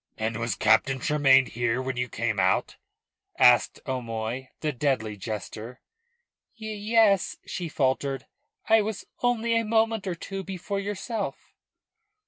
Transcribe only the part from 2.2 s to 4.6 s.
out?" asked O'Moy,